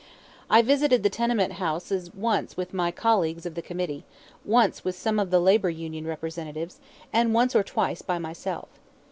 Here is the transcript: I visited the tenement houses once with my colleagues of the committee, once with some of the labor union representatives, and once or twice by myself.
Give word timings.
I 0.49 0.63
visited 0.63 1.03
the 1.03 1.11
tenement 1.11 1.53
houses 1.61 2.11
once 2.15 2.57
with 2.57 2.73
my 2.73 2.89
colleagues 2.89 3.45
of 3.45 3.53
the 3.53 3.61
committee, 3.61 4.03
once 4.43 4.83
with 4.83 4.95
some 4.95 5.19
of 5.19 5.29
the 5.29 5.39
labor 5.39 5.69
union 5.69 6.07
representatives, 6.07 6.79
and 7.13 7.35
once 7.35 7.55
or 7.55 7.61
twice 7.61 8.01
by 8.01 8.17
myself. 8.17 8.69